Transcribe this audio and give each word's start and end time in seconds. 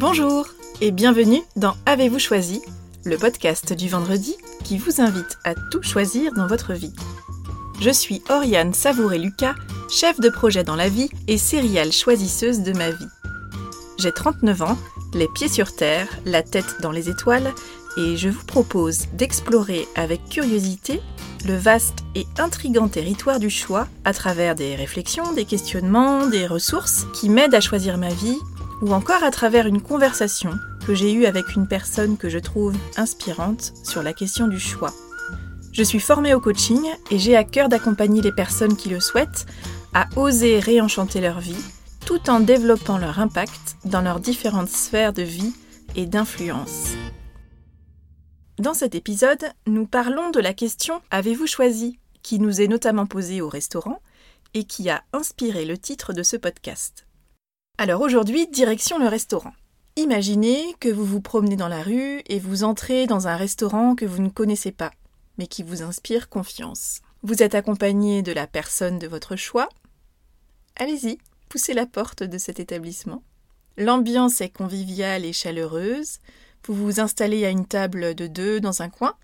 Bonjour 0.00 0.46
et 0.80 0.92
bienvenue 0.92 1.42
dans 1.56 1.74
Avez-vous 1.84 2.18
choisi, 2.18 2.62
le 3.04 3.18
podcast 3.18 3.74
du 3.74 3.86
vendredi 3.90 4.34
qui 4.64 4.78
vous 4.78 5.02
invite 5.02 5.36
à 5.44 5.54
tout 5.54 5.82
choisir 5.82 6.32
dans 6.32 6.46
votre 6.46 6.72
vie. 6.72 6.94
Je 7.82 7.90
suis 7.90 8.22
Oriane 8.30 8.72
Savouré-Lucas, 8.72 9.56
chef 9.90 10.18
de 10.18 10.30
projet 10.30 10.64
dans 10.64 10.74
la 10.74 10.88
vie 10.88 11.10
et 11.28 11.36
céréale 11.36 11.92
choisisseuse 11.92 12.60
de 12.60 12.72
ma 12.72 12.88
vie. 12.92 13.08
J'ai 13.98 14.10
39 14.10 14.62
ans, 14.62 14.78
les 15.12 15.28
pieds 15.28 15.50
sur 15.50 15.76
terre, 15.76 16.08
la 16.24 16.42
tête 16.42 16.80
dans 16.80 16.92
les 16.92 17.10
étoiles, 17.10 17.52
et 17.98 18.16
je 18.16 18.30
vous 18.30 18.46
propose 18.46 19.00
d'explorer 19.12 19.86
avec 19.96 20.26
curiosité 20.30 21.02
le 21.46 21.56
vaste 21.56 21.98
et 22.14 22.26
intrigant 22.38 22.88
territoire 22.88 23.38
du 23.38 23.50
choix 23.50 23.86
à 24.06 24.14
travers 24.14 24.54
des 24.54 24.76
réflexions, 24.76 25.32
des 25.34 25.44
questionnements, 25.44 26.26
des 26.26 26.46
ressources 26.46 27.06
qui 27.12 27.28
m'aident 27.28 27.54
à 27.54 27.60
choisir 27.60 27.98
ma 27.98 28.08
vie, 28.08 28.38
ou 28.80 28.92
encore 28.92 29.22
à 29.22 29.30
travers 29.30 29.66
une 29.66 29.82
conversation 29.82 30.52
que 30.86 30.94
j'ai 30.94 31.12
eue 31.12 31.26
avec 31.26 31.54
une 31.54 31.68
personne 31.68 32.16
que 32.16 32.28
je 32.28 32.38
trouve 32.38 32.76
inspirante 32.96 33.72
sur 33.84 34.02
la 34.02 34.12
question 34.12 34.48
du 34.48 34.58
choix. 34.58 34.92
Je 35.72 35.82
suis 35.82 36.00
formée 36.00 36.34
au 36.34 36.40
coaching 36.40 36.82
et 37.10 37.18
j'ai 37.18 37.36
à 37.36 37.44
cœur 37.44 37.68
d'accompagner 37.68 38.22
les 38.22 38.32
personnes 38.32 38.76
qui 38.76 38.88
le 38.88 39.00
souhaitent 39.00 39.46
à 39.94 40.08
oser 40.16 40.58
réenchanter 40.58 41.20
leur 41.20 41.40
vie 41.40 41.62
tout 42.04 42.28
en 42.28 42.40
développant 42.40 42.98
leur 42.98 43.20
impact 43.20 43.76
dans 43.84 44.00
leurs 44.00 44.20
différentes 44.20 44.68
sphères 44.68 45.12
de 45.12 45.22
vie 45.22 45.52
et 45.94 46.06
d'influence. 46.06 46.88
Dans 48.58 48.74
cet 48.74 48.94
épisode, 48.94 49.44
nous 49.66 49.86
parlons 49.86 50.30
de 50.30 50.40
la 50.40 50.52
question 50.52 51.00
Avez-vous 51.10 51.46
choisi? 51.46 51.98
qui 52.22 52.38
nous 52.38 52.60
est 52.60 52.68
notamment 52.68 53.06
posée 53.06 53.40
au 53.40 53.48
restaurant 53.48 54.02
et 54.52 54.64
qui 54.64 54.90
a 54.90 55.02
inspiré 55.12 55.64
le 55.64 55.78
titre 55.78 56.12
de 56.12 56.22
ce 56.22 56.36
podcast. 56.36 57.06
Alors 57.80 58.02
aujourd'hui, 58.02 58.46
direction 58.46 58.98
le 58.98 59.08
restaurant. 59.08 59.54
Imaginez 59.96 60.74
que 60.80 60.90
vous 60.90 61.06
vous 61.06 61.22
promenez 61.22 61.56
dans 61.56 61.66
la 61.66 61.82
rue 61.82 62.20
et 62.26 62.38
vous 62.38 62.62
entrez 62.62 63.06
dans 63.06 63.26
un 63.26 63.36
restaurant 63.36 63.94
que 63.94 64.04
vous 64.04 64.20
ne 64.20 64.28
connaissez 64.28 64.70
pas, 64.70 64.90
mais 65.38 65.46
qui 65.46 65.62
vous 65.62 65.82
inspire 65.82 66.28
confiance. 66.28 67.00
Vous 67.22 67.42
êtes 67.42 67.54
accompagné 67.54 68.20
de 68.20 68.32
la 68.32 68.46
personne 68.46 68.98
de 68.98 69.06
votre 69.06 69.34
choix. 69.34 69.68
Allez-y, 70.76 71.16
poussez 71.48 71.72
la 71.72 71.86
porte 71.86 72.22
de 72.22 72.36
cet 72.36 72.60
établissement. 72.60 73.22
L'ambiance 73.78 74.42
est 74.42 74.50
conviviale 74.50 75.24
et 75.24 75.32
chaleureuse. 75.32 76.18
Vous 76.66 76.74
vous 76.74 77.00
installez 77.00 77.46
à 77.46 77.50
une 77.50 77.66
table 77.66 78.14
de 78.14 78.26
deux 78.26 78.60
dans 78.60 78.82
un 78.82 78.90
coin. 78.90 79.14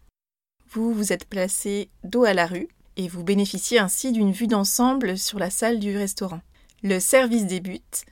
Vous 0.70 0.94
vous 0.94 1.12
êtes 1.12 1.27
placé 1.27 1.91
dos 2.05 2.25
à 2.25 2.33
la 2.33 2.47
rue 2.47 2.69
et 2.97 3.06
vous 3.06 3.22
bénéficiez 3.22 3.78
ainsi 3.78 4.12
d'une 4.12 4.33
vue 4.33 4.47
d'ensemble 4.47 5.19
sur 5.19 5.38
la 5.38 5.50
salle 5.50 5.78
du 5.78 5.94
restaurant. 5.94 6.41
Le 6.83 7.00
service 7.00 7.47
débute 7.47 8.06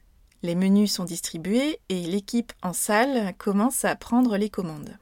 les 0.44 0.54
menus 0.54 0.92
sont 0.92 1.04
distribués 1.04 1.80
et 1.88 2.02
l'équipe 2.02 2.52
en 2.62 2.74
salle 2.74 3.32
commence 3.38 3.86
à 3.86 3.96
prendre 3.96 4.36
les 4.36 4.50
commandes. 4.50 4.98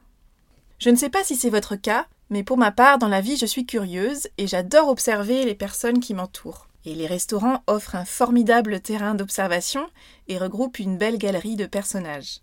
Je 0.79 0.89
ne 0.89 0.95
sais 0.95 1.11
pas 1.11 1.25
si 1.25 1.35
c'est 1.35 1.51
votre 1.51 1.75
cas, 1.75 2.07
mais 2.31 2.45
pour 2.45 2.59
ma 2.59 2.71
part, 2.71 2.99
dans 2.99 3.09
la 3.09 3.21
vie, 3.21 3.37
je 3.37 3.47
suis 3.47 3.67
curieuse 3.67 4.29
et 4.39 4.47
j'adore 4.47 4.89
observer 4.89 5.45
les 5.45 5.57
personnes 5.57 5.99
qui 5.99 6.15
m'entourent. 6.15 6.69
Et 6.85 6.95
les 6.95 7.09
restaurants 7.09 7.65
offrent 7.67 7.97
un 7.97 8.05
formidable 8.05 8.81
terrain 8.81 9.17
d'observation 9.17 9.89
et 10.29 10.39
regroupent 10.39 10.79
une 10.79 10.97
belle 10.97 11.19
galerie 11.19 11.57
de 11.57 11.67
personnages. 11.67 12.39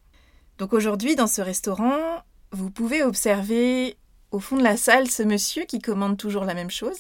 Donc 0.58 0.74
aujourd'hui, 0.74 1.16
dans 1.16 1.28
ce 1.28 1.42
restaurant, 1.42 1.98
vous 2.52 2.70
pouvez 2.70 3.02
observer 3.02 3.98
au 4.32 4.40
fond 4.40 4.58
de 4.58 4.64
la 4.64 4.76
salle 4.76 5.10
ce 5.10 5.24
monsieur 5.24 5.64
qui 5.64 5.80
commande 5.80 6.18
toujours 6.18 6.44
la 6.44 6.54
même 6.54 6.70
chose, 6.70 7.00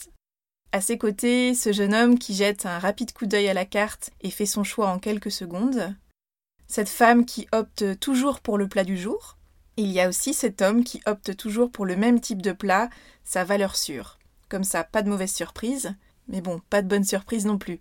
à 0.72 0.82
ses 0.82 0.98
côtés, 0.98 1.56
ce 1.56 1.72
jeune 1.72 1.94
homme 1.94 2.20
qui 2.20 2.34
jette 2.34 2.66
un 2.66 2.80
rapide 2.80 3.12
coup 3.14 3.26
d'œil 3.26 3.50
à 3.50 3.54
la 3.54 3.66
carte 3.66 4.12
et 4.22 4.30
fait 4.30 4.46
son 4.46 4.64
choix 4.64 4.90
en 4.90 5.00
quelques 5.00 5.32
secondes. 5.32 5.96
Cette 6.68 6.90
femme 6.90 7.26
qui 7.26 7.48
opte 7.52 8.00
toujours 8.00 8.40
pour 8.40 8.58
le 8.58 8.68
plat 8.68 8.84
du 8.84 8.98
jour. 8.98 9.38
Il 9.78 9.92
y 9.92 10.00
a 10.00 10.08
aussi 10.08 10.34
cet 10.34 10.62
homme 10.62 10.84
qui 10.84 11.02
opte 11.06 11.36
toujours 11.36 11.72
pour 11.72 11.86
le 11.86 11.96
même 11.96 12.20
type 12.20 12.42
de 12.42 12.52
plat, 12.52 12.90
sa 13.24 13.44
valeur 13.44 13.76
sûre. 13.76 14.20
Comme 14.48 14.64
ça, 14.64 14.84
pas 14.84 15.02
de 15.02 15.10
mauvaise 15.10 15.34
surprise, 15.34 15.96
mais 16.28 16.42
bon, 16.42 16.62
pas 16.70 16.82
de 16.82 16.88
bonne 16.88 17.04
surprise 17.04 17.46
non 17.46 17.58
plus. 17.58 17.80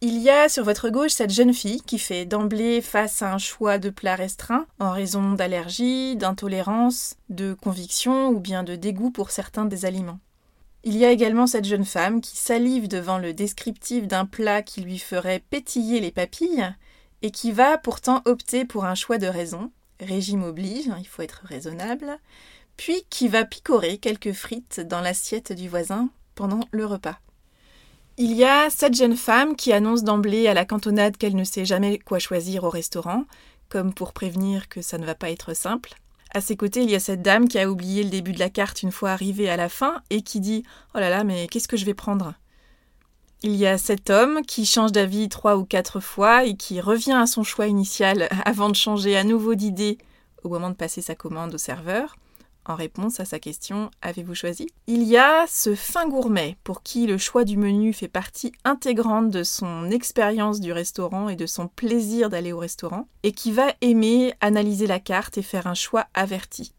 Il 0.00 0.18
y 0.18 0.30
a 0.30 0.48
sur 0.48 0.62
votre 0.62 0.90
gauche 0.90 1.12
cette 1.12 1.32
jeune 1.32 1.54
fille 1.54 1.80
qui 1.80 1.98
fait 1.98 2.26
d'emblée 2.26 2.80
face 2.80 3.22
à 3.22 3.32
un 3.32 3.38
choix 3.38 3.78
de 3.78 3.90
plat 3.90 4.14
restreint 4.14 4.66
en 4.78 4.90
raison 4.90 5.32
d'allergie, 5.32 6.16
d'intolérance, 6.16 7.16
de 7.28 7.54
conviction 7.54 8.28
ou 8.28 8.38
bien 8.38 8.62
de 8.62 8.76
dégoût 8.76 9.10
pour 9.10 9.30
certains 9.30 9.64
des 9.64 9.84
aliments. 9.84 10.20
Il 10.86 10.96
y 10.96 11.04
a 11.04 11.10
également 11.10 11.48
cette 11.48 11.64
jeune 11.64 11.84
femme 11.84 12.20
qui 12.20 12.36
salive 12.36 12.86
devant 12.86 13.18
le 13.18 13.34
descriptif 13.34 14.06
d'un 14.06 14.24
plat 14.24 14.62
qui 14.62 14.82
lui 14.82 15.00
ferait 15.00 15.42
pétiller 15.50 15.98
les 15.98 16.12
papilles 16.12 16.72
et 17.22 17.32
qui 17.32 17.50
va 17.50 17.76
pourtant 17.76 18.22
opter 18.24 18.64
pour 18.64 18.84
un 18.84 18.94
choix 18.94 19.18
de 19.18 19.26
raison, 19.26 19.72
régime 19.98 20.44
oblige, 20.44 20.88
hein, 20.88 20.98
il 21.00 21.08
faut 21.08 21.22
être 21.22 21.42
raisonnable, 21.44 22.20
puis 22.76 23.04
qui 23.10 23.26
va 23.26 23.44
picorer 23.44 23.98
quelques 23.98 24.32
frites 24.32 24.78
dans 24.78 25.00
l'assiette 25.00 25.52
du 25.52 25.68
voisin 25.68 26.08
pendant 26.36 26.60
le 26.70 26.86
repas. 26.86 27.18
Il 28.16 28.30
y 28.34 28.44
a 28.44 28.70
cette 28.70 28.94
jeune 28.94 29.16
femme 29.16 29.56
qui 29.56 29.72
annonce 29.72 30.04
d'emblée 30.04 30.46
à 30.46 30.54
la 30.54 30.64
cantonade 30.64 31.16
qu'elle 31.16 31.34
ne 31.34 31.42
sait 31.42 31.64
jamais 31.64 31.98
quoi 31.98 32.20
choisir 32.20 32.62
au 32.62 32.70
restaurant, 32.70 33.24
comme 33.68 33.92
pour 33.92 34.12
prévenir 34.12 34.68
que 34.68 34.82
ça 34.82 34.98
ne 34.98 35.04
va 35.04 35.16
pas 35.16 35.32
être 35.32 35.52
simple. 35.52 35.96
À 36.32 36.40
ses 36.40 36.56
côtés, 36.56 36.82
il 36.82 36.90
y 36.90 36.94
a 36.94 37.00
cette 37.00 37.22
dame 37.22 37.48
qui 37.48 37.58
a 37.58 37.70
oublié 37.70 38.02
le 38.02 38.10
début 38.10 38.32
de 38.32 38.38
la 38.38 38.50
carte 38.50 38.82
une 38.82 38.92
fois 38.92 39.10
arrivée 39.10 39.48
à 39.48 39.56
la 39.56 39.68
fin 39.68 40.02
et 40.10 40.22
qui 40.22 40.40
dit 40.40 40.64
Oh 40.94 40.98
là 40.98 41.08
là, 41.08 41.24
mais 41.24 41.46
qu'est-ce 41.46 41.68
que 41.68 41.76
je 41.76 41.84
vais 41.84 41.94
prendre? 41.94 42.34
Il 43.42 43.54
y 43.54 43.66
a 43.66 43.78
cet 43.78 44.10
homme 44.10 44.42
qui 44.46 44.66
change 44.66 44.92
d'avis 44.92 45.28
trois 45.28 45.56
ou 45.56 45.64
quatre 45.64 46.00
fois 46.00 46.44
et 46.44 46.56
qui 46.56 46.80
revient 46.80 47.12
à 47.12 47.26
son 47.26 47.42
choix 47.42 47.66
initial 47.66 48.28
avant 48.44 48.68
de 48.68 48.74
changer 48.74 49.16
à 49.16 49.24
nouveau 49.24 49.54
d'idée 49.54 49.98
au 50.42 50.48
moment 50.48 50.70
de 50.70 50.74
passer 50.74 51.00
sa 51.00 51.14
commande 51.14 51.54
au 51.54 51.58
serveur 51.58 52.16
en 52.70 52.74
réponse 52.74 53.20
à 53.20 53.24
sa 53.24 53.38
question 53.38 53.90
Avez-vous 54.02 54.34
choisi? 54.34 54.66
Il 54.86 55.02
y 55.02 55.16
a 55.16 55.46
ce 55.48 55.74
fin 55.74 56.08
gourmet 56.08 56.56
pour 56.64 56.82
qui 56.82 57.06
le 57.06 57.18
choix 57.18 57.44
du 57.44 57.56
menu 57.56 57.92
fait 57.92 58.08
partie 58.08 58.52
intégrante 58.64 59.30
de 59.30 59.42
son 59.42 59.90
expérience 59.90 60.60
du 60.60 60.72
restaurant 60.72 61.28
et 61.28 61.36
de 61.36 61.46
son 61.46 61.68
plaisir 61.68 62.28
d'aller 62.30 62.52
au 62.52 62.58
restaurant, 62.58 63.08
et 63.22 63.32
qui 63.32 63.52
va 63.52 63.74
aimer 63.80 64.34
analyser 64.40 64.86
la 64.86 65.00
carte 65.00 65.38
et 65.38 65.42
faire 65.42 65.66
un 65.66 65.74
choix 65.74 66.06
averti. 66.14 66.72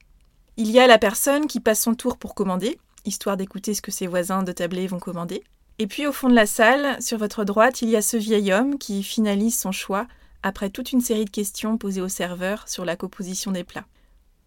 Il 0.57 0.71
y 0.71 0.79
a 0.79 0.87
la 0.87 0.97
personne 0.97 1.47
qui 1.47 1.59
passe 1.59 1.81
son 1.81 1.93
tour 1.93 2.17
pour 2.17 2.33
commander, 2.33 2.79
histoire 3.05 3.37
d'écouter 3.37 3.73
ce 3.73 3.81
que 3.81 3.91
ses 3.91 4.07
voisins 4.07 4.43
de 4.43 4.51
tablé 4.51 4.87
vont 4.87 4.99
commander. 4.99 5.43
Et 5.79 5.87
puis 5.87 6.07
au 6.07 6.11
fond 6.11 6.29
de 6.29 6.35
la 6.35 6.47
salle, 6.47 7.01
sur 7.01 7.17
votre 7.17 7.45
droite, 7.45 7.81
il 7.81 7.89
y 7.89 7.95
a 7.95 8.01
ce 8.01 8.17
vieil 8.17 8.51
homme 8.51 8.79
qui 8.79 9.03
finalise 9.03 9.59
son 9.59 9.71
choix 9.71 10.07
après 10.43 10.69
toute 10.69 10.91
une 10.91 11.01
série 11.01 11.25
de 11.25 11.29
questions 11.29 11.77
posées 11.77 12.01
au 12.01 12.09
serveur 12.09 12.67
sur 12.67 12.85
la 12.85 12.95
composition 12.95 13.51
des 13.51 13.63
plats. 13.63 13.85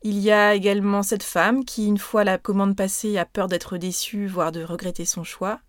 Il 0.03 0.19
y 0.19 0.31
a 0.31 0.55
également 0.55 1.03
cette 1.03 1.23
femme 1.23 1.65
qui, 1.65 1.87
une 1.87 1.99
fois 1.99 2.25
la 2.25 2.39
commande 2.39 2.75
passée, 2.75 3.19
a 3.19 3.27
peur 3.27 3.49
d'être 3.49 3.77
déçue, 3.77 4.27
voire 4.27 4.51
de 4.51 4.65
regretter 4.65 5.05
son 5.05 5.25
choix. 5.25 5.61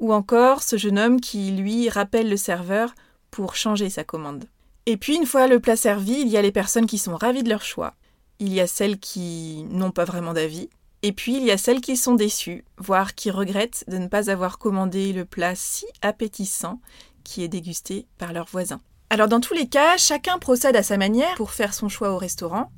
Ou 0.00 0.14
encore 0.14 0.62
ce 0.62 0.76
jeune 0.76 0.98
homme 0.98 1.20
qui, 1.20 1.50
lui, 1.50 1.90
rappelle 1.90 2.30
le 2.30 2.38
serveur 2.38 2.94
pour 3.30 3.54
changer 3.54 3.90
sa 3.90 4.02
commande. 4.02 4.46
Et 4.86 4.96
puis, 4.96 5.16
une 5.16 5.26
fois 5.26 5.46
le 5.46 5.60
plat 5.60 5.76
servi, 5.76 6.20
il 6.20 6.28
y 6.28 6.38
a 6.38 6.42
les 6.42 6.52
personnes 6.52 6.86
qui 6.86 6.96
sont 6.96 7.16
ravies 7.16 7.42
de 7.42 7.50
leur 7.50 7.62
choix. 7.62 7.94
Il 8.38 8.52
y 8.52 8.60
a 8.60 8.66
celles 8.66 8.98
qui 8.98 9.66
n'ont 9.68 9.90
pas 9.90 10.04
vraiment 10.04 10.32
d'avis. 10.32 10.70
Et 11.02 11.12
puis, 11.12 11.36
il 11.36 11.44
y 11.44 11.50
a 11.50 11.58
celles 11.58 11.82
qui 11.82 11.96
sont 11.98 12.14
déçues, 12.14 12.64
voire 12.78 13.14
qui 13.14 13.30
regrettent 13.30 13.84
de 13.88 13.98
ne 13.98 14.08
pas 14.08 14.30
avoir 14.30 14.58
commandé 14.58 15.12
le 15.12 15.26
plat 15.26 15.54
si 15.54 15.84
appétissant 16.00 16.80
qui 17.24 17.42
est 17.42 17.48
dégusté 17.48 18.06
par 18.16 18.32
leurs 18.32 18.46
voisins. 18.46 18.80
Alors, 19.10 19.28
dans 19.28 19.40
tous 19.40 19.54
les 19.54 19.68
cas, 19.68 19.98
chacun 19.98 20.38
procède 20.38 20.76
à 20.76 20.82
sa 20.82 20.96
manière 20.96 21.34
pour 21.34 21.50
faire 21.52 21.74
son 21.74 21.88
choix 21.88 22.10
au 22.10 22.18
restaurant. 22.18 22.70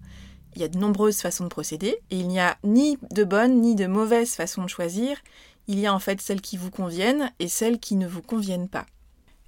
Il 0.59 0.63
y 0.63 0.65
a 0.65 0.69
de 0.69 0.79
nombreuses 0.79 1.21
façons 1.21 1.45
de 1.45 1.49
procéder. 1.49 2.01
Et 2.11 2.19
il 2.19 2.27
n'y 2.27 2.41
a 2.41 2.59
ni 2.65 2.99
de 3.13 3.23
bonnes 3.23 3.61
ni 3.61 3.77
de 3.77 3.87
mauvaises 3.87 4.35
façons 4.35 4.65
de 4.65 4.69
choisir. 4.69 5.17
Il 5.69 5.79
y 5.79 5.87
a 5.87 5.95
en 5.95 6.01
fait 6.01 6.21
celles 6.21 6.41
qui 6.41 6.57
vous 6.57 6.73
conviennent 6.73 7.31
et 7.39 7.47
celles 7.47 7.79
qui 7.79 7.95
ne 7.95 8.09
vous 8.09 8.23
conviennent 8.23 8.69
pas. 8.69 8.85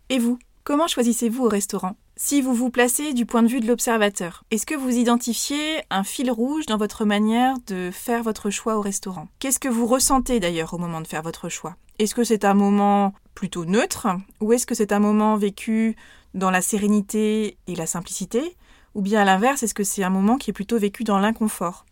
Et 0.08 0.20
vous, 0.20 0.38
comment 0.62 0.86
choisissez-vous 0.86 1.46
au 1.46 1.48
restaurant? 1.48 1.96
Si 2.14 2.40
vous 2.40 2.54
vous 2.54 2.70
placez 2.70 3.12
du 3.12 3.26
point 3.26 3.42
de 3.42 3.48
vue 3.48 3.58
de 3.58 3.66
l'observateur, 3.66 4.44
est-ce 4.52 4.66
que 4.66 4.76
vous 4.76 4.96
identifiez 4.96 5.82
un 5.90 6.04
fil 6.04 6.30
rouge 6.30 6.66
dans 6.66 6.76
votre 6.76 7.04
manière 7.04 7.56
de 7.66 7.90
faire 7.92 8.22
votre 8.22 8.50
choix 8.50 8.76
au 8.76 8.80
restaurant? 8.80 9.26
Qu'est-ce 9.40 9.58
que 9.58 9.68
vous 9.68 9.88
ressentez 9.88 10.38
d'ailleurs 10.38 10.74
au 10.74 10.78
moment 10.78 11.00
de 11.00 11.08
faire 11.08 11.22
votre 11.22 11.48
choix? 11.48 11.74
Est-ce 11.98 12.14
que 12.14 12.22
c'est 12.22 12.44
un 12.44 12.54
moment 12.54 13.14
plutôt 13.34 13.64
neutre? 13.64 14.06
Ou 14.40 14.52
est-ce 14.52 14.64
que 14.64 14.76
c'est 14.76 14.92
un 14.92 15.00
moment 15.00 15.36
vécu 15.36 15.96
dans 16.34 16.52
la 16.52 16.62
sérénité 16.62 17.56
et 17.66 17.74
la 17.74 17.86
simplicité? 17.86 18.56
Ou 18.94 19.02
bien 19.02 19.20
à 19.20 19.24
l'inverse, 19.24 19.62
est-ce 19.62 19.74
que 19.74 19.84
c'est 19.84 20.02
un 20.02 20.10
moment 20.10 20.36
qui 20.36 20.50
est 20.50 20.54
plutôt 20.54 20.78
vécu 20.78 21.04
dans 21.04 21.18
l'inconfort? 21.18 21.86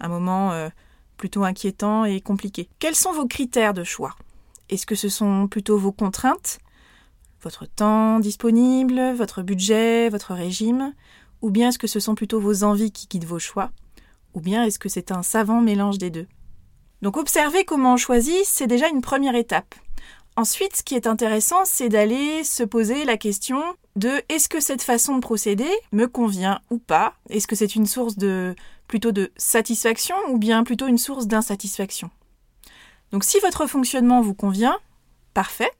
Un 0.00 0.08
moment 0.08 0.52
euh, 0.52 0.68
plutôt 1.16 1.44
inquiétant 1.44 2.04
et 2.04 2.20
compliqué. 2.20 2.68
Quels 2.78 2.96
sont 2.96 3.12
vos 3.12 3.26
critères 3.26 3.74
de 3.74 3.84
choix? 3.84 4.14
Est-ce 4.70 4.86
que 4.86 4.94
ce 4.94 5.08
sont 5.08 5.46
plutôt 5.48 5.78
vos 5.78 5.92
contraintes? 5.92 6.58
Votre 7.42 7.66
temps 7.66 8.18
disponible, 8.20 9.12
votre 9.14 9.42
budget, 9.42 10.08
votre 10.08 10.34
régime? 10.34 10.94
Ou 11.42 11.50
bien 11.50 11.68
est-ce 11.68 11.78
que 11.78 11.86
ce 11.86 12.00
sont 12.00 12.14
plutôt 12.14 12.40
vos 12.40 12.64
envies 12.64 12.90
qui 12.90 13.06
guident 13.06 13.26
vos 13.26 13.38
choix? 13.38 13.70
Ou 14.32 14.40
bien 14.40 14.64
est-ce 14.64 14.78
que 14.78 14.88
c'est 14.88 15.12
un 15.12 15.22
savant 15.22 15.60
mélange 15.60 15.98
des 15.98 16.10
deux? 16.10 16.26
Donc 17.02 17.16
observer 17.18 17.64
comment 17.64 17.94
on 17.94 17.96
choisit, 17.98 18.44
c'est 18.44 18.66
déjà 18.66 18.88
une 18.88 19.02
première 19.02 19.34
étape. 19.34 19.74
Ensuite, 20.36 20.76
ce 20.76 20.82
qui 20.82 20.96
est 20.96 21.06
intéressant, 21.06 21.64
c'est 21.64 21.88
d'aller 21.88 22.42
se 22.42 22.64
poser 22.64 23.04
la 23.04 23.16
question 23.16 23.62
de 23.94 24.10
est-ce 24.28 24.48
que 24.48 24.58
cette 24.58 24.82
façon 24.82 25.14
de 25.14 25.20
procéder 25.20 25.70
me 25.92 26.06
convient 26.06 26.60
ou 26.70 26.78
pas? 26.78 27.14
Est-ce 27.30 27.46
que 27.46 27.54
c'est 27.54 27.76
une 27.76 27.86
source 27.86 28.16
de 28.16 28.56
plutôt 28.88 29.12
de 29.12 29.30
satisfaction 29.36 30.16
ou 30.28 30.38
bien 30.38 30.64
plutôt 30.64 30.88
une 30.88 30.98
source 30.98 31.28
d'insatisfaction? 31.28 32.10
Donc 33.12 33.22
si 33.22 33.38
votre 33.38 33.68
fonctionnement 33.68 34.20
vous 34.22 34.34
convient, 34.34 34.76
parfait. 35.34 35.70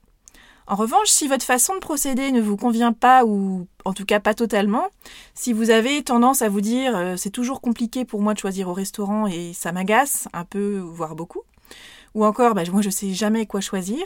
En 0.69 0.77
revanche, 0.77 1.09
si 1.09 1.27
votre 1.27 1.45
façon 1.45 1.75
de 1.75 1.81
procéder 1.81 2.31
ne 2.31 2.41
vous 2.41 2.57
convient 2.57 2.93
pas 2.93 3.25
ou 3.25 3.67
en 3.85 3.93
tout 3.93 4.07
cas 4.07 4.21
pas 4.21 4.35
totalement, 4.35 4.87
si 5.35 5.53
vous 5.53 5.71
avez 5.71 6.03
tendance 6.05 6.43
à 6.43 6.49
vous 6.49 6.61
dire 6.61 6.97
euh, 6.97 7.17
c'est 7.17 7.31
toujours 7.31 7.61
compliqué 7.61 8.05
pour 8.05 8.23
moi 8.23 8.35
de 8.35 8.39
choisir 8.39 8.69
au 8.69 8.73
restaurant 8.73 9.27
et 9.27 9.53
ça 9.53 9.73
m'agace 9.73 10.29
un 10.33 10.45
peu 10.45 10.79
voire 10.79 11.17
beaucoup, 11.17 11.43
ou 12.15 12.25
encore, 12.25 12.55
bah, 12.55 12.63
moi 12.73 12.83
je 12.83 12.91
sais 12.91 13.13
jamais 13.13 13.47
quoi 13.47 13.61
choisir. 13.61 14.05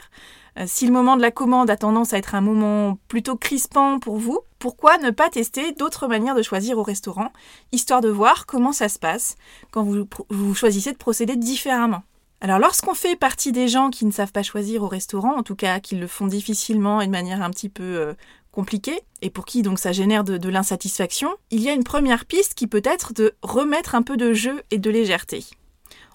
Euh, 0.58 0.64
si 0.66 0.87
le 0.87 0.93
moment 0.93 1.16
de 1.16 1.22
la 1.22 1.31
commande 1.31 1.70
a 1.70 1.76
tendance 1.76 2.12
à 2.12 2.19
être 2.19 2.34
un 2.34 2.40
moment 2.40 2.99
plutôt 3.08 3.37
crispant 3.37 3.99
pour 3.99 4.16
vous, 4.16 4.40
pourquoi 4.58 4.99
ne 4.99 5.10
pas 5.10 5.28
tester 5.28 5.72
d'autres 5.72 6.08
manières 6.08 6.34
de 6.34 6.43
choisir 6.43 6.78
au 6.78 6.82
restaurant, 6.82 7.32
histoire 7.70 8.00
de 8.00 8.08
voir 8.08 8.46
comment 8.46 8.72
ça 8.72 8.88
se 8.88 8.99
passe 8.99 9.37
quand 9.70 9.84
vous, 9.84 10.08
vous 10.31 10.55
choisissez 10.55 10.93
de 10.93 10.96
procéder 10.96 11.37
différemment? 11.37 12.02
Alors 12.40 12.58
lorsqu'on 12.58 12.94
fait 12.94 13.16
partie 13.16 13.52
des 13.52 13.69
gens 13.69 13.90
qui 13.90 14.06
ne 14.06 14.12
savent 14.12 14.32
pas 14.32 14.43
choisir 14.43 14.82
au 14.82 14.88
restaurant, 14.88 15.37
en 15.37 15.43
tout 15.43 15.56
cas 15.56 15.81
qui 15.81 15.96
le 15.96 16.06
font 16.06 16.26
difficilement 16.26 17.00
et 17.00 17.06
de 17.06 17.12
manière 17.12 17.43
un 17.43 17.50
petit 17.50 17.69
peu 17.69 17.82
euh, 17.82 18.14
compliquée, 18.52 19.00
et 19.22 19.31
pour 19.31 19.44
qui 19.44 19.62
donc 19.62 19.78
ça 19.78 19.93
génère 19.93 20.25
de 20.25 20.49
l'insatisfaction, 20.49 21.31
il 21.50 21.61
y 21.61 21.69
a 21.69 21.72
une 21.72 21.84
première 21.84 22.25
piste 22.25 22.54
qui 22.54 22.66
peut 22.66 22.82
être 22.84 23.12
de 23.12 23.34
remettre 23.43 23.94
un 23.94 24.02
peu 24.02 24.16
de 24.16 24.32
jeu 24.32 24.62
et 24.70 24.78
de 24.78 24.90
légèreté. 24.90 25.44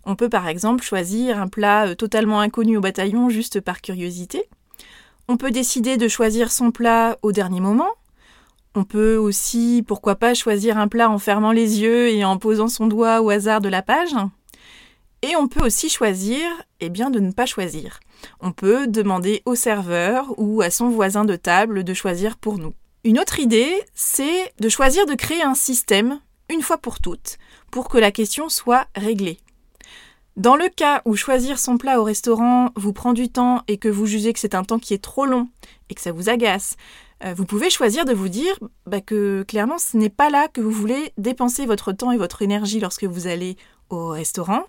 On 0.06 0.16
peut 0.16 0.30
par 0.30 0.48
exemple 0.48 0.84
choisir 0.84 1.40
un 1.40 1.48
plat 1.48 1.88
euh, 1.88 1.96
totalement 1.96 2.40
inconnu 2.40 2.78
au 2.78 2.82
bataillon 2.82 3.30
juste 3.30 3.62
par 3.62 3.82
curiosité. 3.82 4.44
On 5.28 5.38
peut 5.38 5.52
décider 5.52 5.98
de 5.98 6.08
choisir 6.08 6.52
son 6.52 6.72
plat 6.72 7.18
au 7.22 7.32
dernier 7.32 7.62
moment. 7.62 7.90
On 8.76 8.84
peut 8.84 9.16
aussi, 9.16 9.84
pourquoi 9.88 10.16
pas, 10.16 10.34
choisir 10.34 10.78
un 10.78 10.88
plat 10.88 11.10
en 11.10 11.20
fermant 11.20 11.52
les 11.52 11.82
yeux 11.82 12.10
et 12.10 12.26
en 12.26 12.38
posant 12.38 12.68
son 12.68 12.88
doigt 12.88 13.22
au 13.22 13.30
hasard 13.30 13.62
de 13.62 13.70
la 13.70 13.82
page. 13.82 14.16
Et 15.22 15.36
on 15.38 15.48
peut 15.48 15.64
aussi 15.64 15.90
choisir, 15.90 16.42
eh 16.82 16.90
bien, 16.90 17.10
de 17.10 17.20
ne 17.20 17.32
pas 17.32 17.46
choisir. 17.46 18.02
On 18.42 18.52
peut 18.52 18.88
demander 18.88 19.42
au 19.46 19.56
serveur 19.56 20.34
ou 20.38 20.62
à 20.62 20.70
son 20.70 20.90
voisin 20.90 21.24
de 21.24 21.38
table 21.38 21.86
de 21.86 21.94
choisir 21.94 22.36
pour 22.36 22.58
nous. 22.58 22.74
Une 23.06 23.20
autre 23.20 23.40
idée, 23.40 23.74
c'est 23.94 24.52
de 24.60 24.70
choisir 24.70 25.06
de 25.06 25.14
créer 25.14 25.44
un 25.44 25.56
système, 25.56 26.20
une 26.50 26.62
fois 26.62 26.78
pour 26.78 27.00
toutes, 27.00 27.38
pour 27.72 27.88
que 27.88 27.98
la 27.98 28.12
question 28.12 28.50
soit 28.50 28.88
réglée. 28.96 29.38
Dans 30.36 30.56
le 30.56 30.68
cas 30.68 31.02
où 31.06 31.16
choisir 31.16 31.60
son 31.60 31.78
plat 31.78 32.00
au 32.00 32.04
restaurant 32.04 32.72
vous 32.76 32.92
prend 32.92 33.14
du 33.14 33.30
temps 33.30 33.62
et 33.68 33.78
que 33.78 33.88
vous 33.88 34.08
jugez 34.08 34.34
que 34.34 34.40
c'est 34.40 34.56
un 34.56 34.64
temps 34.64 34.80
qui 34.80 34.96
est 34.96 35.04
trop 35.04 35.26
long 35.26 35.48
et 35.90 35.94
que 35.94 36.02
ça 36.02 36.12
vous 36.12 36.28
agace, 36.28 36.76
euh, 37.24 37.36
vous 37.36 37.46
pouvez 37.46 37.70
choisir 37.70 38.04
de 38.04 38.14
vous 38.14 38.30
dire 38.30 38.58
bah, 38.88 39.00
que 39.00 39.44
clairement 39.44 39.78
ce 39.78 39.96
n'est 39.96 40.10
pas 40.10 40.32
là 40.32 40.48
que 40.48 40.60
vous 40.60 40.72
voulez 40.72 41.14
dépenser 41.18 41.68
votre 41.68 41.92
temps 41.92 42.12
et 42.12 42.18
votre 42.18 42.42
énergie 42.42 42.80
lorsque 42.80 43.04
vous 43.04 43.28
allez 43.28 43.58
au 43.92 44.08
restaurant. 44.08 44.64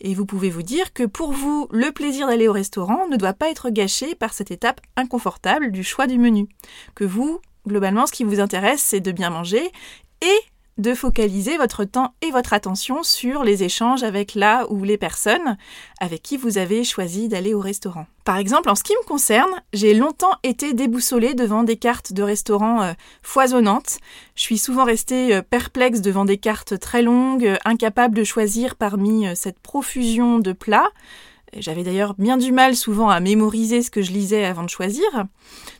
Et 0.00 0.14
vous 0.14 0.26
pouvez 0.26 0.50
vous 0.50 0.62
dire 0.62 0.92
que 0.92 1.04
pour 1.04 1.32
vous, 1.32 1.68
le 1.70 1.92
plaisir 1.92 2.26
d'aller 2.26 2.48
au 2.48 2.52
restaurant 2.52 3.06
ne 3.08 3.16
doit 3.16 3.34
pas 3.34 3.50
être 3.50 3.70
gâché 3.70 4.16
par 4.16 4.32
cette 4.32 4.50
étape 4.50 4.80
inconfortable 4.96 5.70
du 5.70 5.84
choix 5.84 6.08
du 6.08 6.18
menu. 6.18 6.48
Que 6.96 7.04
vous, 7.04 7.40
globalement, 7.68 8.06
ce 8.06 8.12
qui 8.12 8.24
vous 8.24 8.40
intéresse, 8.40 8.82
c'est 8.82 9.00
de 9.00 9.12
bien 9.12 9.30
manger 9.30 9.70
et 10.22 10.38
de 10.78 10.94
focaliser 10.94 11.56
votre 11.56 11.84
temps 11.84 12.14
et 12.20 12.30
votre 12.30 12.52
attention 12.52 13.02
sur 13.02 13.44
les 13.44 13.62
échanges 13.62 14.02
avec 14.02 14.34
la 14.34 14.70
ou 14.70 14.82
les 14.82 14.98
personnes 14.98 15.56
avec 16.00 16.22
qui 16.22 16.36
vous 16.36 16.58
avez 16.58 16.84
choisi 16.84 17.28
d'aller 17.28 17.54
au 17.54 17.60
restaurant. 17.60 18.06
Par 18.24 18.38
exemple, 18.38 18.70
en 18.70 18.74
ce 18.74 18.82
qui 18.82 18.94
me 18.94 19.06
concerne, 19.06 19.50
j'ai 19.72 19.94
longtemps 19.94 20.32
été 20.42 20.72
déboussolée 20.72 21.34
devant 21.34 21.62
des 21.62 21.76
cartes 21.76 22.12
de 22.12 22.22
restaurants 22.22 22.82
euh, 22.82 22.92
foisonnantes. 23.22 23.98
Je 24.34 24.42
suis 24.42 24.58
souvent 24.58 24.84
restée 24.84 25.34
euh, 25.34 25.42
perplexe 25.42 26.00
devant 26.00 26.24
des 26.24 26.38
cartes 26.38 26.78
très 26.78 27.02
longues, 27.02 27.46
euh, 27.46 27.56
incapable 27.64 28.16
de 28.16 28.24
choisir 28.24 28.76
parmi 28.76 29.26
cette 29.36 29.60
profusion 29.60 30.38
de 30.38 30.52
plats. 30.52 30.90
J'avais 31.56 31.84
d'ailleurs 31.84 32.14
bien 32.18 32.36
du 32.36 32.50
mal 32.50 32.74
souvent 32.74 33.10
à 33.10 33.20
mémoriser 33.20 33.82
ce 33.82 33.90
que 33.90 34.02
je 34.02 34.10
lisais 34.10 34.44
avant 34.44 34.64
de 34.64 34.70
choisir. 34.70 35.04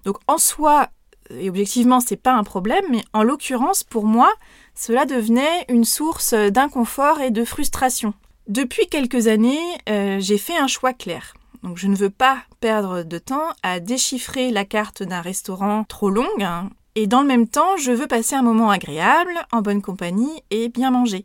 Donc 0.04 0.18
en 0.28 0.38
soi, 0.38 0.90
et 1.30 1.48
objectivement, 1.48 2.00
c'est 2.00 2.16
pas 2.16 2.34
un 2.34 2.44
problème, 2.44 2.84
mais 2.90 3.02
en 3.12 3.22
l'occurrence, 3.22 3.82
pour 3.82 4.04
moi, 4.04 4.30
cela 4.74 5.06
devenait 5.06 5.64
une 5.68 5.84
source 5.84 6.34
d'inconfort 6.34 7.20
et 7.20 7.30
de 7.30 7.44
frustration. 7.44 8.14
Depuis 8.48 8.86
quelques 8.88 9.26
années, 9.28 9.62
euh, 9.88 10.18
j'ai 10.20 10.38
fait 10.38 10.56
un 10.56 10.66
choix 10.66 10.92
clair. 10.92 11.34
Je 11.76 11.86
ne 11.86 11.96
veux 11.96 12.10
pas 12.10 12.42
perdre 12.60 13.02
de 13.02 13.18
temps 13.18 13.48
à 13.62 13.80
déchiffrer 13.80 14.50
la 14.50 14.66
carte 14.66 15.02
d'un 15.02 15.22
restaurant 15.22 15.84
trop 15.84 16.10
longue, 16.10 16.42
hein. 16.42 16.68
et 16.94 17.06
dans 17.06 17.22
le 17.22 17.26
même 17.26 17.48
temps, 17.48 17.76
je 17.78 17.90
veux 17.90 18.06
passer 18.06 18.34
un 18.34 18.42
moment 18.42 18.70
agréable, 18.70 19.32
en 19.50 19.62
bonne 19.62 19.80
compagnie 19.80 20.42
et 20.50 20.68
bien 20.68 20.90
manger. 20.90 21.24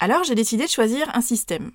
Alors 0.00 0.24
j'ai 0.24 0.34
décidé 0.34 0.64
de 0.64 0.70
choisir 0.70 1.08
un 1.14 1.20
système. 1.20 1.70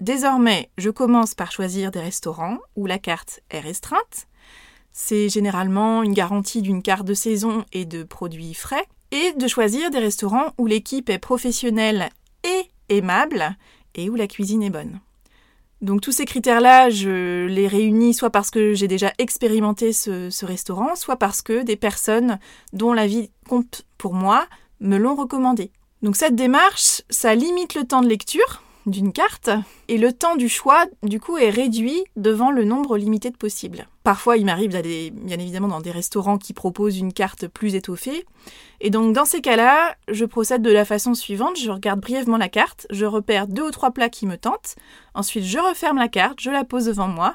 Désormais, 0.00 0.70
je 0.76 0.90
commence 0.90 1.34
par 1.34 1.52
choisir 1.52 1.92
des 1.92 2.00
restaurants 2.00 2.58
où 2.74 2.86
la 2.86 2.98
carte 2.98 3.40
est 3.50 3.60
restreinte. 3.60 4.26
C'est 4.92 5.28
généralement 5.28 6.02
une 6.02 6.14
garantie 6.14 6.62
d'une 6.62 6.82
carte 6.82 7.06
de 7.06 7.14
saison 7.14 7.64
et 7.72 7.84
de 7.84 8.02
produits 8.02 8.54
frais 8.54 8.86
et 9.14 9.32
de 9.32 9.46
choisir 9.46 9.90
des 9.90 10.00
restaurants 10.00 10.52
où 10.58 10.66
l'équipe 10.66 11.08
est 11.08 11.18
professionnelle 11.18 12.08
et 12.42 12.70
aimable 12.88 13.56
et 13.94 14.10
où 14.10 14.16
la 14.16 14.26
cuisine 14.26 14.62
est 14.62 14.70
bonne. 14.70 14.98
Donc 15.82 16.00
tous 16.00 16.10
ces 16.10 16.24
critères-là, 16.24 16.90
je 16.90 17.46
les 17.46 17.68
réunis 17.68 18.12
soit 18.12 18.30
parce 18.30 18.50
que 18.50 18.74
j'ai 18.74 18.88
déjà 18.88 19.12
expérimenté 19.18 19.92
ce, 19.92 20.44
restaurant, 20.44 20.96
soit 20.96 21.16
parce 21.16 21.42
que 21.42 21.62
des 21.62 21.76
personnes 21.76 22.40
dont 22.72 22.92
la 22.92 23.06
vie 23.06 23.30
compte 23.48 23.86
pour 23.98 24.14
moi 24.14 24.46
me 24.80 24.96
l'ont 24.96 25.14
recommandé. 25.14 25.70
Donc 26.02 26.16
cette 26.16 26.34
démarche, 26.34 27.02
ça 27.08 27.36
limite 27.36 27.76
le 27.76 27.84
temps 27.84 28.02
de 28.02 28.08
lecture, 28.08 28.63
d'une 28.86 29.12
carte 29.12 29.50
et 29.88 29.98
le 29.98 30.12
temps 30.12 30.36
du 30.36 30.48
choix 30.48 30.86
du 31.02 31.20
coup 31.20 31.38
est 31.38 31.50
réduit 31.50 32.04
devant 32.16 32.50
le 32.50 32.64
nombre 32.64 32.96
limité 32.96 33.30
de 33.30 33.36
possibles. 33.36 33.88
Parfois 34.02 34.36
il 34.36 34.44
m'arrive 34.44 34.72
d'aller 34.72 35.10
bien 35.10 35.38
évidemment 35.38 35.68
dans 35.68 35.80
des 35.80 35.90
restaurants 35.90 36.38
qui 36.38 36.52
proposent 36.52 36.98
une 36.98 37.12
carte 37.12 37.48
plus 37.48 37.74
étoffée 37.74 38.24
et 38.80 38.90
donc 38.90 39.14
dans 39.14 39.24
ces 39.24 39.40
cas-là 39.40 39.96
je 40.08 40.24
procède 40.24 40.62
de 40.62 40.70
la 40.70 40.84
façon 40.84 41.14
suivante, 41.14 41.58
je 41.58 41.70
regarde 41.70 42.00
brièvement 42.00 42.36
la 42.36 42.48
carte, 42.48 42.86
je 42.90 43.06
repère 43.06 43.46
deux 43.46 43.66
ou 43.66 43.70
trois 43.70 43.90
plats 43.90 44.10
qui 44.10 44.26
me 44.26 44.36
tentent, 44.36 44.76
ensuite 45.14 45.44
je 45.44 45.58
referme 45.58 45.98
la 45.98 46.08
carte, 46.08 46.40
je 46.40 46.50
la 46.50 46.64
pose 46.64 46.86
devant 46.86 47.08
moi, 47.08 47.34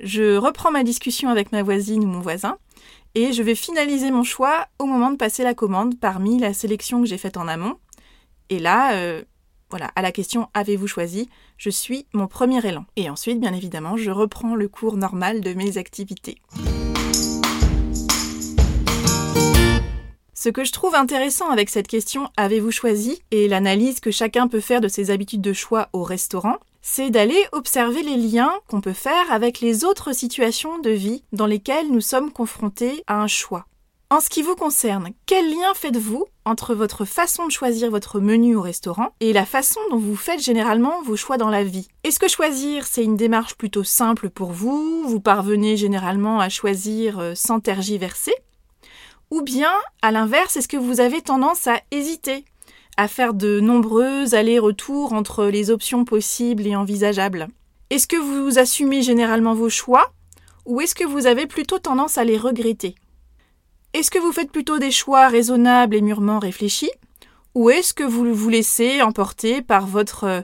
je 0.00 0.36
reprends 0.36 0.70
ma 0.70 0.82
discussion 0.82 1.28
avec 1.28 1.52
ma 1.52 1.62
voisine 1.62 2.04
ou 2.04 2.08
mon 2.08 2.20
voisin 2.20 2.58
et 3.14 3.32
je 3.32 3.42
vais 3.42 3.54
finaliser 3.54 4.10
mon 4.10 4.22
choix 4.22 4.66
au 4.78 4.86
moment 4.86 5.10
de 5.10 5.16
passer 5.16 5.42
la 5.42 5.54
commande 5.54 5.98
parmi 5.98 6.38
la 6.38 6.52
sélection 6.52 7.00
que 7.00 7.08
j'ai 7.08 7.18
faite 7.18 7.36
en 7.36 7.48
amont. 7.48 7.76
Et 8.50 8.58
là, 8.58 8.92
euh, 8.94 9.22
voilà, 9.70 9.90
à 9.96 10.02
la 10.02 10.12
question 10.12 10.48
Avez-vous 10.54 10.86
choisi? 10.86 11.28
Je 11.56 11.70
suis 11.70 12.06
mon 12.12 12.26
premier 12.26 12.64
élan. 12.66 12.84
Et 12.96 13.10
ensuite, 13.10 13.40
bien 13.40 13.52
évidemment, 13.52 13.96
je 13.96 14.10
reprends 14.10 14.54
le 14.54 14.68
cours 14.68 14.96
normal 14.96 15.40
de 15.40 15.52
mes 15.54 15.76
activités. 15.78 16.40
Ce 20.34 20.48
que 20.48 20.64
je 20.64 20.72
trouve 20.72 20.94
intéressant 20.94 21.50
avec 21.50 21.68
cette 21.68 21.88
question 21.88 22.30
Avez-vous 22.36 22.70
choisi? 22.70 23.20
et 23.32 23.48
l'analyse 23.48 24.00
que 24.00 24.10
chacun 24.12 24.46
peut 24.48 24.60
faire 24.60 24.80
de 24.80 24.88
ses 24.88 25.10
habitudes 25.10 25.40
de 25.40 25.52
choix 25.52 25.88
au 25.92 26.04
restaurant, 26.04 26.56
c'est 26.80 27.10
d'aller 27.10 27.44
observer 27.52 28.02
les 28.02 28.16
liens 28.16 28.52
qu'on 28.68 28.80
peut 28.80 28.92
faire 28.92 29.30
avec 29.32 29.60
les 29.60 29.84
autres 29.84 30.14
situations 30.14 30.78
de 30.78 30.90
vie 30.90 31.24
dans 31.32 31.46
lesquelles 31.46 31.90
nous 31.90 32.00
sommes 32.00 32.30
confrontés 32.32 33.02
à 33.08 33.20
un 33.20 33.26
choix. 33.26 33.66
En 34.10 34.20
ce 34.20 34.30
qui 34.30 34.40
vous 34.40 34.56
concerne, 34.56 35.10
quel 35.26 35.50
lien 35.50 35.74
faites-vous 35.74 36.24
entre 36.46 36.74
votre 36.74 37.04
façon 37.04 37.44
de 37.44 37.52
choisir 37.52 37.90
votre 37.90 38.20
menu 38.20 38.56
au 38.56 38.62
restaurant 38.62 39.12
et 39.20 39.34
la 39.34 39.44
façon 39.44 39.80
dont 39.90 39.98
vous 39.98 40.16
faites 40.16 40.40
généralement 40.40 41.02
vos 41.02 41.14
choix 41.14 41.36
dans 41.36 41.50
la 41.50 41.62
vie? 41.62 41.88
Est-ce 42.04 42.18
que 42.18 42.26
choisir, 42.26 42.86
c'est 42.86 43.04
une 43.04 43.18
démarche 43.18 43.54
plutôt 43.54 43.84
simple 43.84 44.30
pour 44.30 44.50
vous? 44.50 45.06
Vous 45.06 45.20
parvenez 45.20 45.76
généralement 45.76 46.40
à 46.40 46.48
choisir 46.48 47.18
euh, 47.18 47.34
sans 47.34 47.60
tergiverser? 47.60 48.32
Ou 49.30 49.42
bien, 49.42 49.72
à 50.00 50.10
l'inverse, 50.10 50.56
est-ce 50.56 50.68
que 50.68 50.78
vous 50.78 51.00
avez 51.00 51.20
tendance 51.20 51.66
à 51.66 51.78
hésiter 51.90 52.46
à 52.96 53.08
faire 53.08 53.34
de 53.34 53.60
nombreux 53.60 54.34
allers-retours 54.34 55.12
entre 55.12 55.44
les 55.44 55.70
options 55.70 56.06
possibles 56.06 56.66
et 56.66 56.76
envisageables? 56.76 57.48
Est-ce 57.90 58.06
que 58.06 58.16
vous 58.16 58.58
assumez 58.58 59.02
généralement 59.02 59.52
vos 59.52 59.68
choix 59.68 60.10
ou 60.64 60.80
est-ce 60.80 60.94
que 60.94 61.04
vous 61.04 61.26
avez 61.26 61.46
plutôt 61.46 61.78
tendance 61.78 62.16
à 62.16 62.24
les 62.24 62.38
regretter? 62.38 62.94
Est-ce 63.94 64.10
que 64.10 64.18
vous 64.18 64.32
faites 64.32 64.52
plutôt 64.52 64.78
des 64.78 64.90
choix 64.90 65.28
raisonnables 65.28 65.96
et 65.96 66.00
mûrement 66.00 66.38
réfléchis 66.38 66.90
ou 67.54 67.70
est-ce 67.70 67.94
que 67.94 68.04
vous 68.04 68.32
vous 68.34 68.48
laissez 68.48 69.02
emporter 69.02 69.62
par 69.62 69.86
votre 69.86 70.24
euh, 70.24 70.40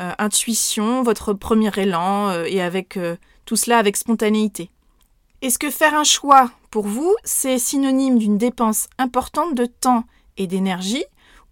euh, 0.00 0.12
intuition, 0.18 1.02
votre 1.02 1.32
premier 1.32 1.70
élan 1.76 2.30
euh, 2.30 2.44
et 2.44 2.60
avec 2.60 2.98
tout 3.44 3.56
cela 3.56 3.78
avec 3.78 3.96
spontanéité? 3.96 4.70
Est-ce 5.42 5.58
que 5.58 5.70
faire 5.70 5.94
un 5.94 6.04
choix 6.04 6.50
pour 6.70 6.86
vous, 6.86 7.14
c'est 7.22 7.58
synonyme 7.58 8.18
d'une 8.18 8.38
dépense 8.38 8.88
importante 8.98 9.54
de 9.54 9.66
temps 9.66 10.04
et 10.38 10.46
d'énergie 10.46 11.04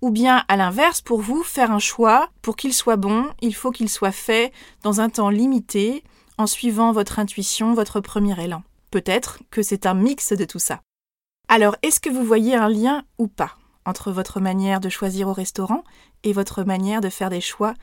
ou 0.02 0.10
bien 0.10 0.44
à 0.48 0.56
l'inverse, 0.56 1.00
pour 1.00 1.20
vous, 1.20 1.42
faire 1.42 1.70
un 1.70 1.78
choix, 1.78 2.28
pour 2.42 2.56
qu'il 2.56 2.74
soit 2.74 2.96
bon, 2.96 3.26
il 3.40 3.54
faut 3.54 3.70
qu'il 3.70 3.88
soit 3.88 4.12
fait 4.12 4.52
dans 4.82 5.00
un 5.00 5.08
temps 5.08 5.30
limité, 5.30 6.04
en 6.36 6.46
suivant 6.46 6.92
votre 6.92 7.18
intuition, 7.18 7.72
votre 7.72 8.00
premier 8.00 8.38
élan? 8.42 8.62
Peut-être 8.90 9.38
que 9.50 9.62
c'est 9.62 9.86
un 9.86 9.94
mix 9.94 10.32
de 10.34 10.44
tout 10.44 10.58
ça. 10.58 10.80
Alors, 11.48 11.76
est-ce 11.82 12.00
que 12.00 12.10
vous 12.10 12.24
voyez 12.24 12.54
un 12.54 12.68
lien 12.68 13.04
ou 13.18 13.28
pas 13.28 13.56
entre 13.84 14.10
votre 14.10 14.40
manière 14.40 14.80
de 14.80 14.88
choisir 14.88 15.28
au 15.28 15.32
restaurant 15.32 15.84
et 16.22 16.32
votre 16.32 16.64
manière 16.64 17.00
de 17.00 17.10
faire 17.10 17.30
des 17.30 17.40
choix 17.40 17.74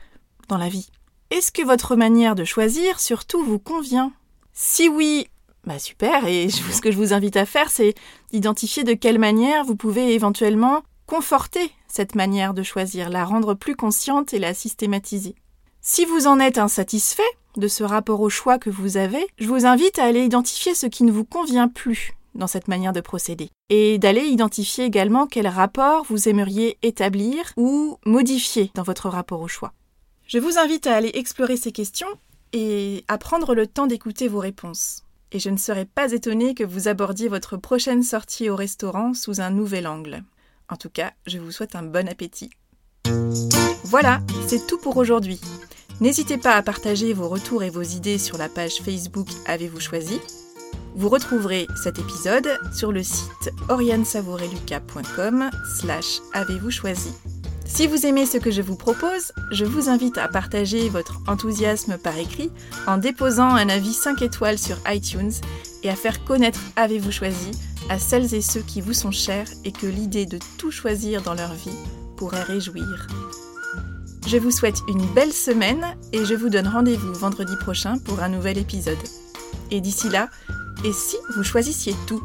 dans 0.48 0.58
la 0.58 0.68
vie? 0.68 0.90
Est-ce 1.30 1.52
que 1.52 1.64
votre 1.64 1.96
manière 1.96 2.34
de 2.34 2.44
choisir 2.44 3.00
surtout 3.00 3.42
vous 3.42 3.58
convient? 3.58 4.12
Si 4.52 4.88
oui, 4.88 5.28
bah 5.64 5.78
super, 5.78 6.26
et 6.26 6.50
ce 6.50 6.80
que 6.80 6.90
je 6.90 6.96
vous 6.96 7.14
invite 7.14 7.36
à 7.36 7.46
faire, 7.46 7.70
c'est 7.70 7.94
d'identifier 8.32 8.84
de 8.84 8.94
quelle 8.94 9.18
manière 9.18 9.64
vous 9.64 9.76
pouvez 9.76 10.12
éventuellement 10.12 10.82
conforter 11.06 11.72
cette 11.88 12.14
manière 12.14 12.54
de 12.54 12.62
choisir, 12.62 13.10
la 13.10 13.24
rendre 13.24 13.54
plus 13.54 13.76
consciente 13.76 14.34
et 14.34 14.38
la 14.38 14.54
systématiser. 14.54 15.36
Si 15.80 16.04
vous 16.04 16.26
en 16.26 16.40
êtes 16.40 16.58
insatisfait 16.58 17.22
de 17.56 17.68
ce 17.68 17.84
rapport 17.84 18.20
au 18.20 18.28
choix 18.28 18.58
que 18.58 18.70
vous 18.70 18.96
avez, 18.96 19.26
je 19.38 19.46
vous 19.46 19.66
invite 19.66 19.98
à 19.98 20.04
aller 20.04 20.24
identifier 20.24 20.74
ce 20.74 20.86
qui 20.86 21.04
ne 21.04 21.12
vous 21.12 21.24
convient 21.24 21.68
plus 21.68 22.12
dans 22.34 22.46
cette 22.46 22.68
manière 22.68 22.92
de 22.92 23.00
procéder 23.00 23.50
et 23.68 23.98
d'aller 23.98 24.22
identifier 24.22 24.84
également 24.84 25.26
quel 25.26 25.46
rapport 25.46 26.04
vous 26.08 26.28
aimeriez 26.28 26.78
établir 26.82 27.52
ou 27.56 27.98
modifier 28.04 28.70
dans 28.74 28.82
votre 28.82 29.08
rapport 29.08 29.40
au 29.40 29.48
choix. 29.48 29.72
Je 30.26 30.38
vous 30.38 30.58
invite 30.58 30.86
à 30.86 30.94
aller 30.94 31.10
explorer 31.14 31.56
ces 31.56 31.72
questions 31.72 32.08
et 32.52 33.04
à 33.08 33.18
prendre 33.18 33.54
le 33.54 33.66
temps 33.66 33.86
d'écouter 33.86 34.28
vos 34.28 34.38
réponses. 34.38 35.04
Et 35.32 35.38
je 35.38 35.50
ne 35.50 35.56
serais 35.56 35.86
pas 35.86 36.12
étonnée 36.12 36.54
que 36.54 36.64
vous 36.64 36.88
abordiez 36.88 37.28
votre 37.28 37.56
prochaine 37.56 38.02
sortie 38.02 38.50
au 38.50 38.56
restaurant 38.56 39.14
sous 39.14 39.40
un 39.40 39.50
nouvel 39.50 39.86
angle. 39.86 40.22
En 40.68 40.76
tout 40.76 40.90
cas, 40.90 41.12
je 41.26 41.38
vous 41.38 41.50
souhaite 41.50 41.74
un 41.74 41.82
bon 41.82 42.08
appétit. 42.08 42.50
Voilà, 43.84 44.20
c'est 44.46 44.66
tout 44.66 44.78
pour 44.78 44.96
aujourd'hui. 44.96 45.40
N'hésitez 46.00 46.38
pas 46.38 46.56
à 46.56 46.62
partager 46.62 47.12
vos 47.12 47.28
retours 47.28 47.62
et 47.62 47.70
vos 47.70 47.82
idées 47.82 48.18
sur 48.18 48.38
la 48.38 48.48
page 48.48 48.76
Facebook 48.82 49.28
Avez-vous 49.46 49.80
choisi? 49.80 50.20
Vous 50.94 51.08
retrouverez 51.08 51.66
cet 51.74 51.98
épisode 51.98 52.58
sur 52.72 52.92
le 52.92 53.02
site 53.02 53.50
oriansavoureluca.com 53.68 55.50
slash 55.78 56.20
Avez-vous 56.32 56.70
choisi 56.70 57.12
si 57.64 57.86
vous 57.86 58.04
aimez 58.04 58.26
ce 58.26 58.36
que 58.36 58.50
je 58.50 58.60
vous 58.60 58.76
propose, 58.76 59.32
je 59.50 59.64
vous 59.64 59.88
invite 59.88 60.18
à 60.18 60.28
partager 60.28 60.90
votre 60.90 61.22
enthousiasme 61.26 61.96
par 61.96 62.18
écrit 62.18 62.50
en 62.86 62.98
déposant 62.98 63.48
un 63.48 63.70
avis 63.70 63.94
5 63.94 64.20
étoiles 64.20 64.58
sur 64.58 64.76
iTunes 64.88 65.32
et 65.82 65.88
à 65.88 65.96
faire 65.96 66.22
connaître 66.24 66.60
Avez-vous 66.76 67.12
choisi 67.12 67.50
à 67.88 67.98
celles 67.98 68.34
et 68.34 68.42
ceux 68.42 68.60
qui 68.60 68.82
vous 68.82 68.92
sont 68.92 69.10
chers 69.10 69.48
et 69.64 69.72
que 69.72 69.86
l'idée 69.86 70.26
de 70.26 70.38
tout 70.58 70.70
choisir 70.70 71.22
dans 71.22 71.32
leur 71.32 71.54
vie 71.54 71.70
pourrait 72.18 72.42
réjouir. 72.42 73.06
Je 74.26 74.36
vous 74.36 74.50
souhaite 74.50 74.82
une 74.86 75.06
belle 75.14 75.32
semaine 75.32 75.96
et 76.12 76.26
je 76.26 76.34
vous 76.34 76.50
donne 76.50 76.68
rendez-vous 76.68 77.14
vendredi 77.14 77.56
prochain 77.56 77.96
pour 78.04 78.22
un 78.22 78.28
nouvel 78.28 78.58
épisode. 78.58 78.98
Et 79.70 79.80
d'ici 79.80 80.10
là, 80.10 80.28
et 80.84 80.92
si 80.92 81.16
vous 81.34 81.42
choisissiez 81.42 81.94
tout? 82.06 82.22